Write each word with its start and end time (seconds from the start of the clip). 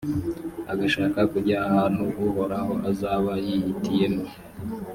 agashaka 0.71 1.19
kujya 1.31 1.57
ahantu 1.67 2.03
uhoraho 2.25 2.73
azaba 2.89 3.31
yihitiyemo, 3.45 4.25